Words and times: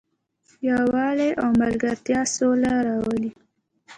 یووالی 0.67 1.29
او 1.41 1.49
ملګرتیا 1.61 2.21
سوله 2.35 2.73
راولي. 2.87 3.31